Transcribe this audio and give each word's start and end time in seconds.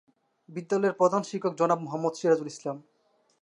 বিদ্যালয়ের 0.49 0.97
প্রধান 0.99 1.21
শিক্ষক 1.29 1.53
জনাব 1.59 1.79
মোহাম্মদ 1.85 2.13
সিরাজুল 2.19 2.49
ইসলাম। 2.53 2.77